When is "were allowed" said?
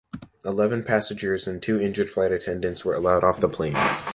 2.83-3.23